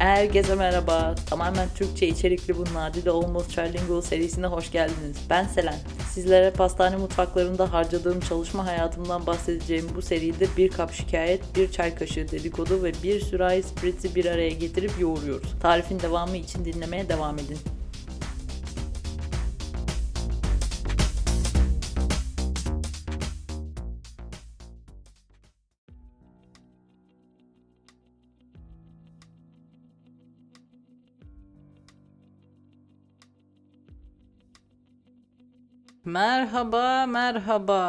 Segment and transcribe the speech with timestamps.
[0.00, 1.14] Herkese merhaba.
[1.26, 5.16] Tamamen Türkçe içerikli bu Nadide Almost Trilingual serisine hoş geldiniz.
[5.30, 5.78] Ben Selen.
[6.10, 12.30] Sizlere pastane mutfaklarında harcadığım çalışma hayatımdan bahsedeceğim bu seride bir kap şikayet, bir çay kaşığı
[12.30, 15.54] dedikodu ve bir sürahi spritzi bir araya getirip yoğuruyoruz.
[15.62, 17.58] Tarifin devamı için dinlemeye devam edin.
[36.10, 37.80] Merhaba, merhaba.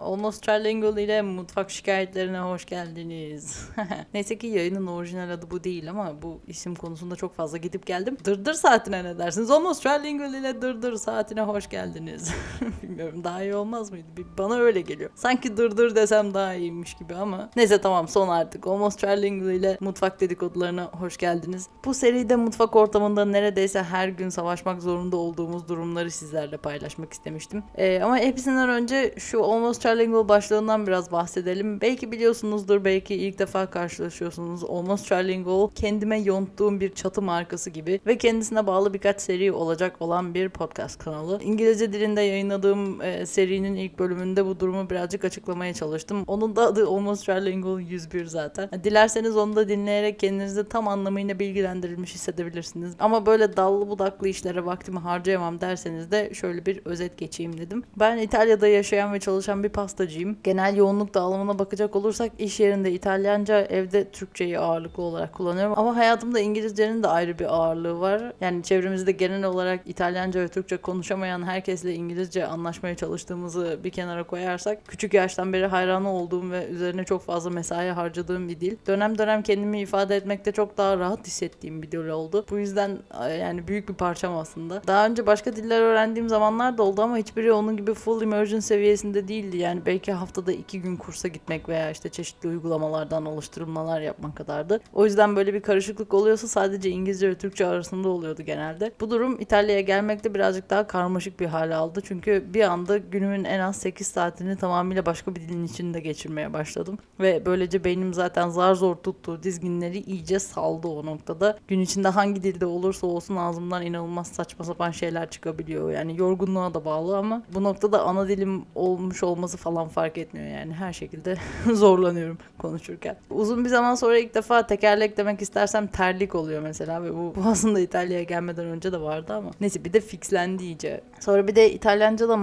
[0.00, 3.68] Almost Trilingual ile mutfak şikayetlerine hoş geldiniz.
[4.14, 8.16] Neyse ki yayının orijinal adı bu değil ama bu isim konusunda çok fazla gidip geldim.
[8.24, 9.50] Dırdır saatine ne dersiniz?
[9.50, 12.34] Almost Trilingual ile dırdır saatine hoş geldiniz.
[12.82, 14.06] Bilmiyorum daha iyi olmaz mıydı?
[14.38, 15.10] Bana öyle geliyor.
[15.14, 17.50] Sanki dırdır desem daha iyiymiş gibi ama.
[17.56, 18.66] Neyse tamam son artık.
[18.66, 21.68] Almost Trilingual ile mutfak dedikodularına hoş geldiniz.
[21.84, 27.63] Bu seride mutfak ortamında neredeyse her gün savaşmak zorunda olduğumuz durumları sizlerle paylaşmak istemiştim.
[27.78, 31.80] Ee, ama hepsinden önce şu Almost Trilingual başlığından biraz bahsedelim.
[31.80, 34.64] Belki biliyorsunuzdur, belki ilk defa karşılaşıyorsunuz.
[34.64, 40.34] Almost Trilingual kendime yonttuğum bir çatı markası gibi ve kendisine bağlı birkaç seri olacak olan
[40.34, 41.40] bir podcast kanalı.
[41.42, 46.24] İngilizce dilinde yayınladığım e, serinin ilk bölümünde bu durumu birazcık açıklamaya çalıştım.
[46.26, 48.70] Onun da adı Almost Trilingual 101 zaten.
[48.84, 52.94] Dilerseniz onu da dinleyerek kendinizi tam anlamıyla bilgilendirilmiş hissedebilirsiniz.
[52.98, 57.82] Ama böyle dallı budaklı işlere vaktimi harcayamam derseniz de şöyle bir özet geçeyim dedim.
[57.96, 60.36] Ben İtalya'da yaşayan ve çalışan bir pastacıyım.
[60.44, 65.74] Genel yoğunluk dağılımına bakacak olursak iş yerinde İtalyanca, evde Türkçeyi ağırlıklı olarak kullanıyorum.
[65.76, 68.32] Ama hayatımda İngilizcenin de ayrı bir ağırlığı var.
[68.40, 74.86] Yani çevremizde genel olarak İtalyanca ve Türkçe konuşamayan herkesle İngilizce anlaşmaya çalıştığımızı bir kenara koyarsak
[74.86, 78.76] küçük yaştan beri hayranı olduğum ve üzerine çok fazla mesai harcadığım bir dil.
[78.86, 82.46] Dönem dönem kendimi ifade etmekte çok daha rahat hissettiğim bir dil oldu.
[82.50, 82.98] Bu yüzden
[83.40, 84.82] yani büyük bir parçam aslında.
[84.86, 89.28] Daha önce başka diller öğrendiğim zamanlar da oldu ama hiçbiri onun gibi full immersion seviyesinde
[89.28, 89.56] değildi.
[89.56, 94.80] Yani belki haftada iki gün kursa gitmek veya işte çeşitli uygulamalardan oluşturmalar yapmak kadardı.
[94.92, 98.92] O yüzden böyle bir karışıklık oluyorsa sadece İngilizce ve Türkçe arasında oluyordu genelde.
[99.00, 102.00] Bu durum İtalya'ya gelmekte birazcık daha karmaşık bir hale aldı.
[102.04, 106.98] Çünkü bir anda günümün en az 8 saatini tamamıyla başka bir dilin içinde geçirmeye başladım.
[107.20, 111.58] Ve böylece beynim zaten zar zor tuttuğu dizginleri iyice saldı o noktada.
[111.68, 115.90] Gün içinde hangi dilde olursa olsun ağzımdan inanılmaz saçma sapan şeyler çıkabiliyor.
[115.90, 120.72] Yani yorgunluğa da bağlı ama bu noktada ana dilim olmuş olması falan fark etmiyor yani
[120.74, 121.36] her şekilde
[121.72, 123.16] zorlanıyorum konuşurken.
[123.30, 127.48] Uzun bir zaman sonra ilk defa tekerlek demek istersem terlik oluyor mesela ve bu, bu
[127.48, 131.00] aslında İtalya'ya gelmeden önce de vardı ama neyse bir de fixlendi iyice.
[131.20, 132.36] Sonra bir de İtalyanca'da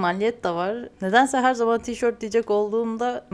[0.44, 0.90] da var.
[1.02, 3.26] Nedense her zaman tişört diyecek olduğumda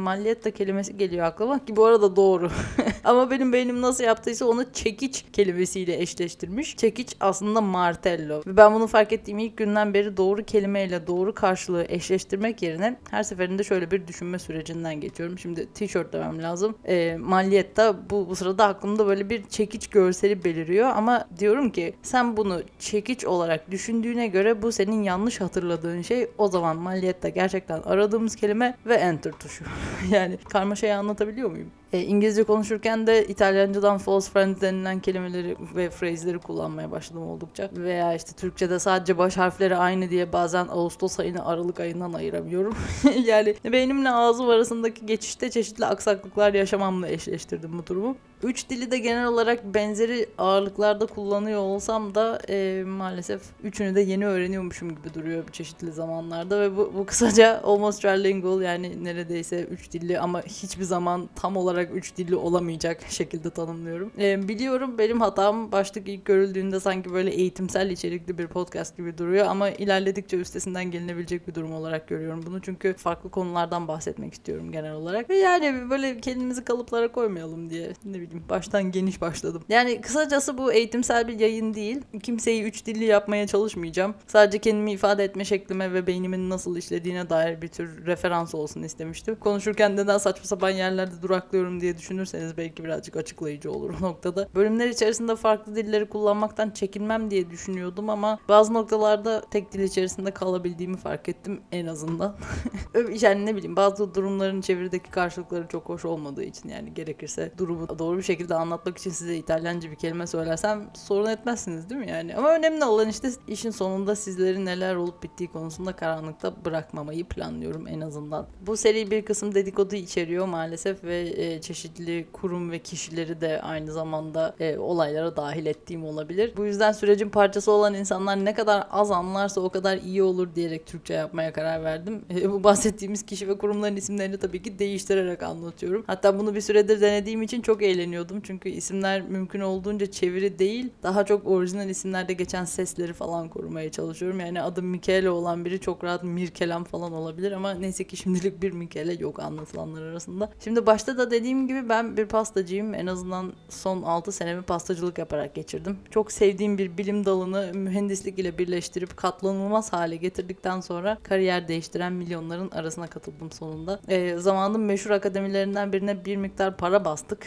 [0.46, 2.50] da kelimesi geliyor aklıma ki bu arada doğru.
[3.04, 6.78] ama benim beynim nasıl yaptıysa onu çekiç kelimesiyle eşleştirmiş.
[6.78, 8.42] Çekiç aslında martello.
[8.48, 13.24] Ve ben bunu fark ettiğim ilk günden beri doğru kelimeyle doğru karşılığı eşleştirmek yerine her
[13.24, 15.40] seferinde şöyle bir düşünme sürecinden geçiyorum.
[15.40, 16.76] Şimdi tişört demem lazım.
[16.86, 22.38] E, maliyette bu, bu sırada aklımda böyle bir çekiç görseli beliriyor ama diyorum ki sen
[22.38, 28.36] bunu çekiç olarak düşündüğüne göre bu senin yanlış hatırladığın şey o zaman maliyette gerçekten aradığımız
[28.36, 29.66] kelime ve enter tuşu.
[30.12, 31.72] yani karmaşayı anlatabiliyor muyum?
[31.94, 37.70] E, İngilizce konuşurken de İtalyancadan false friend denilen kelimeleri ve phrase'leri kullanmaya başladım oldukça.
[37.74, 42.76] Veya işte Türkçe'de sadece baş harfleri aynı diye bazen Ağustos ayını Aralık ayından ayıramıyorum.
[43.26, 48.16] yani benimle ağzım arasındaki geçişte çeşitli aksaklıklar yaşamamla eşleştirdim bu durumu.
[48.44, 54.28] Üç dili de genel olarak benzeri ağırlıklarda kullanıyor olsam da e, maalesef üçünü de yeni
[54.28, 60.20] öğreniyormuşum gibi duruyor çeşitli zamanlarda ve bu, bu kısaca almost trilingual yani neredeyse üç dilli
[60.20, 64.12] ama hiçbir zaman tam olarak üç dilli olamayacak şekilde tanımlıyorum.
[64.20, 69.46] E, biliyorum benim hatam başlık ilk görüldüğünde sanki böyle eğitimsel içerikli bir podcast gibi duruyor
[69.46, 74.94] ama ilerledikçe üstesinden gelinebilecek bir durum olarak görüyorum bunu çünkü farklı konulardan bahsetmek istiyorum genel
[74.94, 79.64] olarak ve yani böyle kendimizi kalıplara koymayalım diye ne bileyim bileyim baştan geniş başladım.
[79.70, 82.02] Yani kısacası bu eğitimsel bir yayın değil.
[82.24, 84.16] Kimseyi üç dilli yapmaya çalışmayacağım.
[84.28, 89.36] Sadece kendimi ifade etme şeklime ve beynimin nasıl işlediğine dair bir tür referans olsun istemiştim.
[89.36, 94.48] Konuşurken neden saçma sapan yerlerde duraklıyorum diye düşünürseniz belki birazcık açıklayıcı olur o noktada.
[94.56, 100.98] Bölümler içerisinde farklı dilleri kullanmaktan çekinmem diye düşünüyordum ama bazı noktalarda tek dil içerisinde kalabildiğimi
[100.98, 102.38] fark ettim en azından.
[103.22, 108.17] yani ne bileyim bazı durumların çevirideki karşılıkları çok hoş olmadığı için yani gerekirse durumu doğru
[108.18, 112.36] doğru bir şekilde anlatmak için size İtalyanca bir kelime söylersem sorun etmezsiniz değil mi yani?
[112.36, 118.02] Ama önemli olan işte işin sonunda sizlerin neler olup bittiği konusunda karanlıkta bırakmamayı planlıyorum en
[118.02, 118.48] azından.
[118.68, 123.92] Bu seri bir kısım dedikodu içeriyor maalesef ve e, çeşitli kurum ve kişileri de aynı
[123.92, 126.54] zamanda e, olaylara dahil ettiğim olabilir.
[126.58, 130.86] Bu yüzden sürecin parçası olan insanlar ne kadar az anlarsa o kadar iyi olur diyerek
[130.86, 132.22] Türkçe yapmaya karar verdim.
[132.38, 136.04] E, bu bahsettiğimiz kişi ve kurumların isimlerini tabii ki değiştirerek anlatıyorum.
[136.08, 138.42] Hatta bunu bir süredir denediğim için çok eğleniyordum.
[138.42, 144.40] Çünkü isimler mümkün olduğunca çeviri değil, daha çok orijinal isimlerde geçen sesleri falan korumaya çalışıyorum.
[144.40, 148.72] Yani adı Mikele olan biri çok rahat Mirkelam falan olabilir ama neyse ki şimdilik bir
[148.72, 150.50] Mikele yok anlatılanlar arasında.
[150.64, 152.94] Şimdi başta da dediğim gibi ben bir pastacıyım.
[152.94, 155.98] En azından son 6 senemi pastacılık yaparak geçirdim.
[156.12, 162.72] Çok sevdiğim bir bilim dalını mühendislik ile birleştirip katlanılmaz hale getirdikten sonra kariyer değiştiren milyonların
[162.72, 164.00] arasına katıldım sonunda.
[164.08, 167.46] E, zamanın meşhur akademilerinden birine bir miktar para bastık.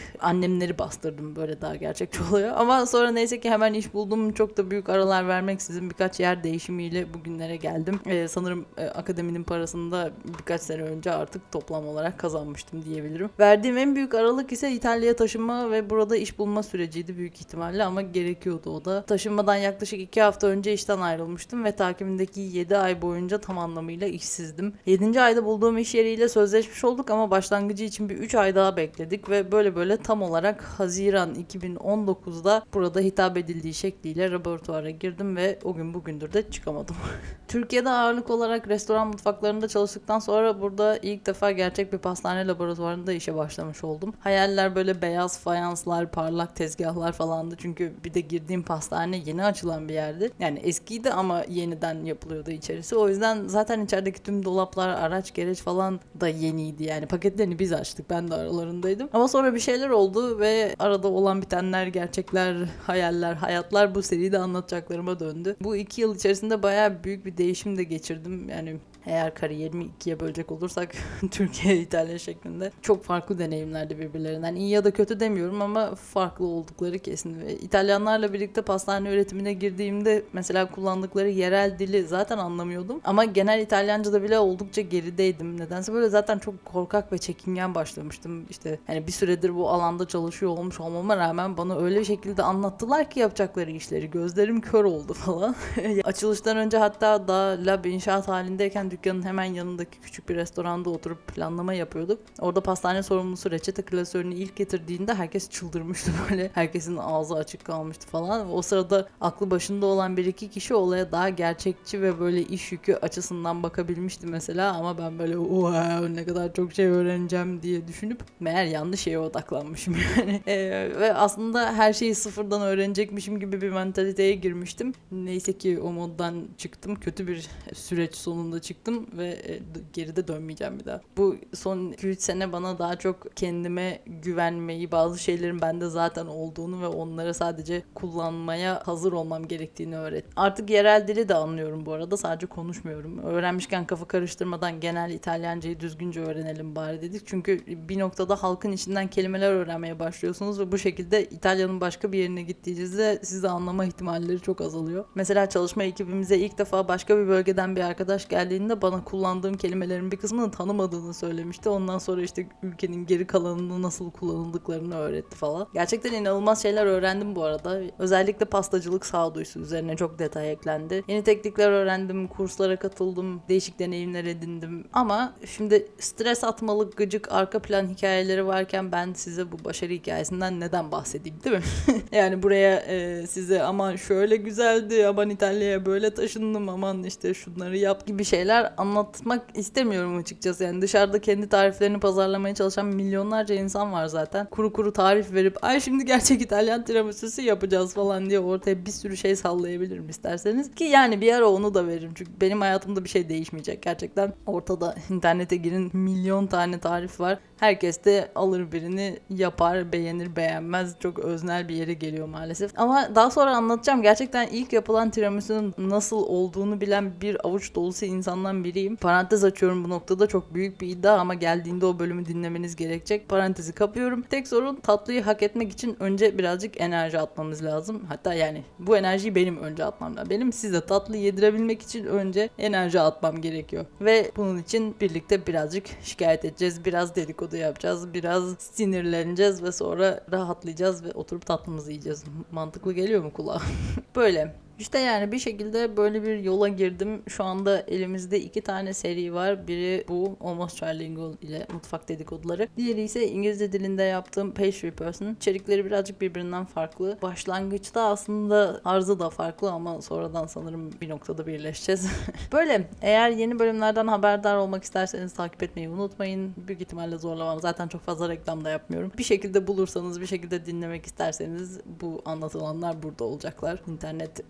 [0.51, 2.53] Annemleri bastırdım böyle daha gerçekçi oluyor.
[2.55, 4.33] Ama sonra neyse ki hemen iş buldum.
[4.33, 7.99] Çok da büyük aralar vermeksizin birkaç yer değişimiyle bugünlere geldim.
[8.05, 13.29] E, sanırım e, akademinin parasını da birkaç sene önce artık toplam olarak kazanmıştım diyebilirim.
[13.39, 18.01] Verdiğim en büyük aralık ise İtalya'ya taşınma ve burada iş bulma süreciydi büyük ihtimalle ama
[18.01, 19.05] gerekiyordu o da.
[19.05, 24.73] Taşınmadan yaklaşık 2 hafta önce işten ayrılmıştım ve takibindeki 7 ay boyunca tam anlamıyla işsizdim.
[24.85, 25.21] 7.
[25.21, 29.51] ayda bulduğum iş yeriyle sözleşmiş olduk ama başlangıcı için bir 3 ay daha bekledik ve
[29.51, 35.93] böyle böyle tam olarak Haziran 2019'da burada hitap edildiği şekliyle laboratuvara girdim ve o gün
[35.93, 36.95] bugündür de çıkamadım.
[37.47, 43.35] Türkiye'de ağırlık olarak restoran mutfaklarında çalıştıktan sonra burada ilk defa gerçek bir pastane laboratuvarında işe
[43.35, 44.13] başlamış oldum.
[44.19, 47.55] Hayaller böyle beyaz fayanslar, parlak tezgahlar falandı.
[47.57, 50.31] Çünkü bir de girdiğim pastane yeni açılan bir yerdi.
[50.39, 52.95] Yani eskiydi ama yeniden yapılıyordu içerisi.
[52.95, 56.83] O yüzden zaten içerideki tüm dolaplar, araç, gereç falan da yeniydi.
[56.83, 58.09] Yani paketlerini biz açtık.
[58.09, 59.09] Ben de aralarındaydım.
[59.13, 62.57] Ama sonra bir şeyler oldu ve arada olan bitenler, gerçekler,
[62.87, 65.55] hayaller, hayatlar bu seride anlatacaklarıma döndü.
[65.61, 68.49] Bu iki yıl içerisinde bayağı büyük bir değişim de geçirdim.
[68.49, 70.91] Yani eğer kariyerimi ikiye bölecek olursak
[71.31, 74.55] Türkiye, İtalya şeklinde çok farklı deneyimlerdi birbirlerinden.
[74.55, 77.39] İyi ya da kötü demiyorum ama farklı oldukları kesin.
[77.39, 83.01] Ve İtalyanlarla birlikte pastane üretimine girdiğimde mesela kullandıkları yerel dili zaten anlamıyordum.
[83.03, 85.59] Ama genel İtalyanca'da bile oldukça gerideydim.
[85.59, 88.45] Nedense böyle zaten çok korkak ve çekingen başlamıştım.
[88.49, 93.09] İşte hani bir süredir bu alanda çalışıyor olmuş olmama rağmen bana öyle bir şekilde anlattılar
[93.09, 94.11] ki yapacakları işleri.
[94.11, 95.55] Gözlerim kör oldu falan.
[96.03, 101.73] Açılıştan önce hatta daha lab inşaat halindeyken dükkanın hemen yanındaki küçük bir restoranda oturup planlama
[101.73, 102.19] yapıyorduk.
[102.39, 106.51] Orada pastane sorumlusu reçete klasörünü ilk getirdiğinde herkes çıldırmıştı böyle.
[106.53, 108.53] Herkesin ağzı açık kalmıştı falan.
[108.53, 112.93] O sırada aklı başında olan bir iki kişi olaya daha gerçekçi ve böyle iş yükü
[112.93, 118.65] açısından bakabilmişti mesela ama ben böyle wow ne kadar çok şey öğreneceğim diye düşünüp meğer
[118.65, 120.41] yanlış şeye odaklanmışım yani.
[120.47, 124.93] Ee, ve aslında her şeyi sıfırdan öğrenecekmişim gibi bir mentaliteye girmiştim.
[125.11, 126.95] Neyse ki o moddan çıktım.
[126.95, 129.59] Kötü bir süreç sonunda çıktım ve e,
[129.93, 131.01] geride dönmeyeceğim bir daha.
[131.17, 136.87] Bu son 2-3 sene bana daha çok kendime güvenmeyi, bazı şeylerin bende zaten olduğunu ve
[136.87, 140.25] onları sadece kullanmaya hazır olmam gerektiğini öğret.
[140.35, 142.17] Artık yerel dili de anlıyorum bu arada.
[142.17, 143.17] Sadece konuşmuyorum.
[143.17, 147.27] Öğrenmişken kafa karıştırmadan genel İtalyancayı düzgünce öğrenelim bari dedik.
[147.27, 152.41] Çünkü bir noktada halkın içinden kelimeler öğrenmeye başlıyorsunuz ve bu şekilde İtalya'nın başka bir yerine
[152.41, 155.05] gittiğinizde sizi anlama ihtimalleri çok azalıyor.
[155.15, 160.17] Mesela çalışma ekibimize ilk defa başka bir bölgeden bir arkadaş geldiğinde bana kullandığım kelimelerin bir
[160.17, 161.69] kısmını tanımadığını söylemişti.
[161.69, 165.67] Ondan sonra işte ülkenin geri kalanını nasıl kullanıldıklarını öğretti falan.
[165.73, 167.81] Gerçekten inanılmaz şeyler öğrendim bu arada.
[167.99, 171.03] Özellikle pastacılık sağduyusu üzerine çok detay eklendi.
[171.07, 174.87] Yeni teknikler öğrendim, kurslara katıldım, değişik deneyimler edindim.
[174.93, 180.91] Ama şimdi stres atmalı gıcık arka plan hikayeleri varken ben size bu başarı hikayesinden neden
[180.91, 181.63] bahsedeyim değil mi?
[182.11, 188.07] yani buraya e, size aman şöyle güzeldi, aman İtalya'ya böyle taşındım, aman işte şunları yap
[188.07, 190.63] gibi şeyler anlatmak istemiyorum açıkçası.
[190.63, 194.45] Yani dışarıda kendi tariflerini pazarlamaya çalışan milyonlarca insan var zaten.
[194.45, 199.17] Kuru kuru tarif verip ay şimdi gerçek İtalyan tiramisu'su yapacağız falan diye ortaya bir sürü
[199.17, 200.75] şey sallayabilirim isterseniz.
[200.75, 202.11] Ki yani bir ara onu da veririm.
[202.15, 203.81] Çünkü benim hayatımda bir şey değişmeyecek.
[203.81, 207.39] Gerçekten ortada internete girin milyon tane tarif var.
[207.57, 210.95] Herkes de alır birini yapar, beğenir, beğenmez.
[210.99, 212.71] Çok öznel bir yere geliyor maalesef.
[212.79, 214.01] Ama daha sonra anlatacağım.
[214.01, 218.95] Gerçekten ilk yapılan tiramisu'nun nasıl olduğunu bilen bir avuç dolusu insanlar insanlardan biriyim.
[218.95, 223.29] Parantez açıyorum bu noktada çok büyük bir iddia ama geldiğinde o bölümü dinlemeniz gerekecek.
[223.29, 224.21] Parantezi kapıyorum.
[224.21, 228.05] Tek sorun tatlıyı hak etmek için önce birazcık enerji atmamız lazım.
[228.07, 230.29] Hatta yani bu enerjiyi benim önce atmam lazım.
[230.29, 233.85] Benim size tatlı yedirebilmek için önce enerji atmam gerekiyor.
[234.01, 236.85] Ve bunun için birlikte birazcık şikayet edeceğiz.
[236.85, 238.13] Biraz dedikodu yapacağız.
[238.13, 242.23] Biraz sinirleneceğiz ve sonra rahatlayacağız ve oturup tatlımızı yiyeceğiz.
[242.51, 243.61] Mantıklı geliyor mu kulağa?
[244.15, 244.60] Böyle.
[244.81, 247.21] İşte yani bir şekilde böyle bir yola girdim.
[247.27, 249.67] Şu anda elimizde iki tane seri var.
[249.67, 252.67] Biri bu Almost Trilingual ile mutfak dedikoduları.
[252.77, 255.33] Diğeri ise İngilizce dilinde yaptığım Pastry Person.
[255.33, 257.17] İçerikleri birazcık birbirinden farklı.
[257.21, 262.11] Başlangıçta aslında arzı da farklı ama sonradan sanırım bir noktada birleşeceğiz.
[262.51, 266.53] böyle eğer yeni bölümlerden haberdar olmak isterseniz takip etmeyi unutmayın.
[266.57, 267.59] Büyük ihtimalle zorlamam.
[267.59, 269.11] Zaten çok fazla reklam da yapmıyorum.
[269.17, 273.81] Bir şekilde bulursanız, bir şekilde dinlemek isterseniz bu anlatılanlar burada olacaklar.
[273.87, 274.41] İnternet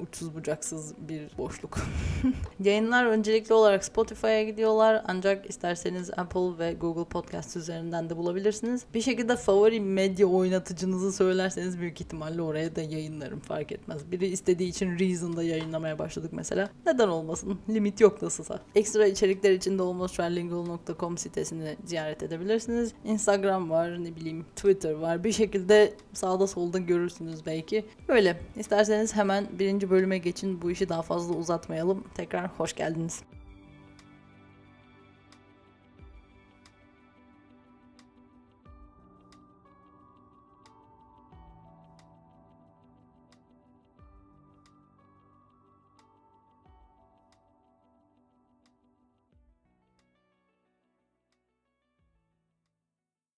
[0.00, 1.78] uçsuz bucaksız bir boşluk.
[2.64, 8.84] Yayınlar öncelikli olarak Spotify'a gidiyorlar ancak isterseniz Apple ve Google Podcast üzerinden de bulabilirsiniz.
[8.94, 14.12] Bir şekilde favori medya oynatıcınızı söylerseniz büyük ihtimalle oraya da yayınlarım fark etmez.
[14.12, 16.70] Biri istediği için Reason'da yayınlamaya başladık mesela.
[16.86, 17.58] Neden olmasın?
[17.68, 18.60] Limit yok nasılsa.
[18.74, 22.92] Ekstra içerikler için de almosttrilingual.com sitesini ziyaret edebilirsiniz.
[23.04, 25.24] Instagram var, ne bileyim Twitter var.
[25.24, 27.84] Bir şekilde sağda solda görürsünüz belki.
[28.08, 28.40] Böyle.
[28.56, 30.62] İsterseniz hemen birinci bölüme geçin.
[30.62, 32.04] Bu işi daha fazla uzatmayalım.
[32.14, 33.22] Tekrar hoş geldiniz.